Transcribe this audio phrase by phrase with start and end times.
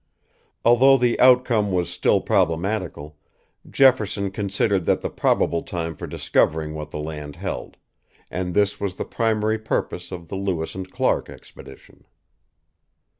[0.65, 3.19] Although the outcome was still problematical,
[3.69, 7.77] Jefferson considered that the proper time for discovering what the land held;
[8.31, 12.05] and this was the primary purpose of the Lewis and Clark expedition.